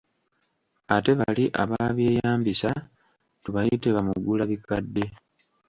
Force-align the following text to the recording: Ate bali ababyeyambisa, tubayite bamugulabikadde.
Ate 0.95 1.11
bali 1.19 1.45
ababyeyambisa, 1.61 2.69
tubayite 3.43 3.87
bamugulabikadde. 3.95 5.03